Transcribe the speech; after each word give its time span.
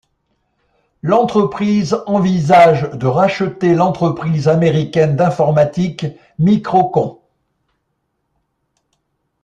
L'entreprise 1.03 1.95
envisage 2.07 2.89
de 2.89 3.05
racheter 3.05 3.75
l'entreprise 3.75 4.47
américaine 4.47 5.15
d'informatique 5.15 6.07
MicroCon. 6.39 7.19